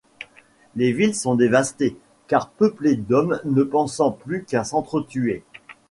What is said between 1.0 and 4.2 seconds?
sont dévastées car peuplées d'hommes ne pensant